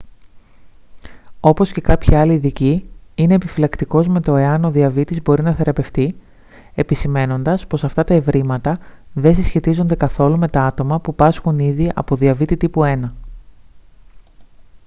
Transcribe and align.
όπως 1.39 1.71
και 1.71 1.81
κάποιοι 1.81 2.15
άλλοι 2.15 2.33
ειδικοί 2.33 2.89
είναι 3.15 3.33
επιφυλακτικός 3.33 4.07
με 4.07 4.21
το 4.21 4.35
εάν 4.35 4.65
ο 4.65 4.71
διαβήτης 4.71 5.21
μπορεί 5.21 5.43
να 5.43 5.53
θεραπευτεί 5.53 6.15
επισημαίνοντας 6.73 7.67
πως 7.67 7.83
αυτά 7.83 8.03
τα 8.03 8.13
ευρήματα 8.13 8.77
δεν 9.13 9.35
συσχετίζονται 9.35 9.95
καθόλου 9.95 10.37
με 10.37 10.47
τα 10.47 10.63
άτομα 10.63 10.99
που 11.01 11.15
πάσχουν 11.15 11.59
ήδη 11.59 11.91
από 11.95 12.15
διαβήτη 12.15 12.57
τύπου 12.57 12.81
1 12.83 12.99